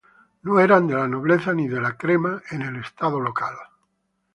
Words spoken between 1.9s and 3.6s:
"crema" en el estado local.